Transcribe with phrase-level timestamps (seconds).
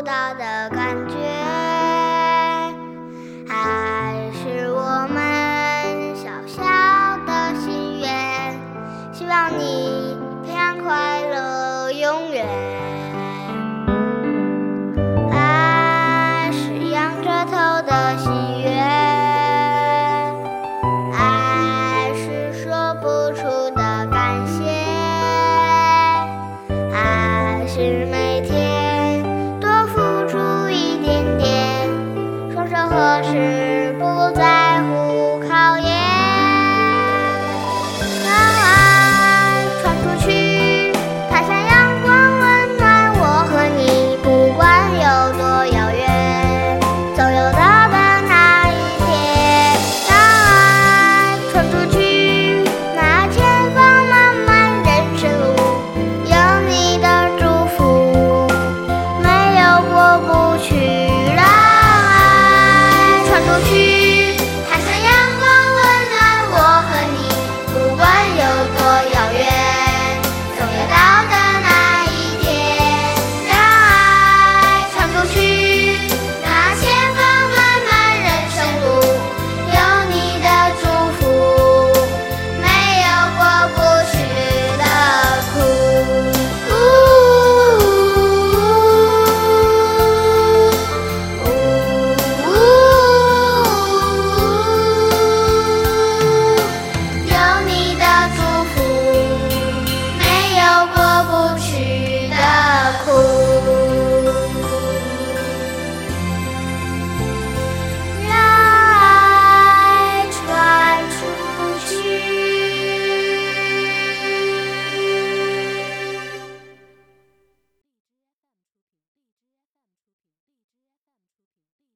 [0.00, 0.79] 不到的
[33.32, 34.69] 是不在。